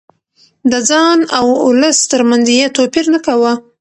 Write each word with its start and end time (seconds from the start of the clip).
د 0.71 0.73
ځان 0.89 1.17
او 1.37 1.45
ولس 1.67 1.97
ترمنځ 2.11 2.45
يې 2.57 2.65
توپير 2.77 3.05
نه 3.13 3.19
کاوه. 3.25 3.53